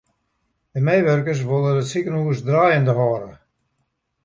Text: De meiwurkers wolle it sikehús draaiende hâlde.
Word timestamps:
De 0.73 0.79
meiwurkers 0.85 1.41
wolle 1.49 1.71
it 1.81 1.89
sikehús 1.91 2.39
draaiende 2.47 2.93
hâlde. 2.99 3.33